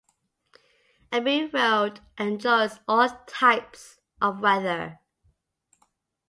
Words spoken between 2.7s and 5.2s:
all types of weather.